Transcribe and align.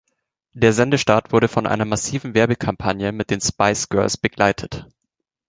Der 0.53 0.73
Sendestart 0.73 1.31
wurde 1.31 1.47
von 1.47 1.67
einer 1.67 1.85
massiven 1.85 2.33
Werbekampagne 2.33 3.11
mit 3.11 3.29
den 3.29 3.39
Spice 3.39 3.87
Girls 3.87 4.17
begleitet. 4.17 4.87